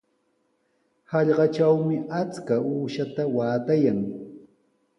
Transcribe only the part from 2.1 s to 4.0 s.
achka uushaata waatayan.